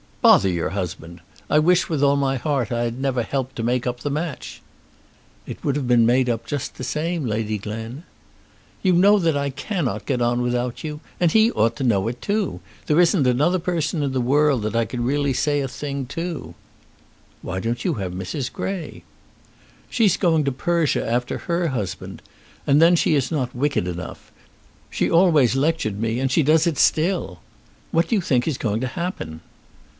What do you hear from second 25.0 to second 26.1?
always lectured